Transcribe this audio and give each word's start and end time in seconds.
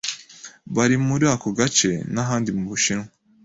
bari 0.75 0.95
muri 1.07 1.25
ako 1.33 1.47
gace 1.59 1.91
n'ahandi 2.13 2.49
mu 2.57 2.63
Bushinwa 2.71 3.07